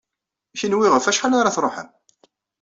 Kenwi 0.59 0.87
ɣef 0.89 1.05
wacḥal 1.07 1.33
ara 1.39 1.55
tṛuḥem? 1.55 1.89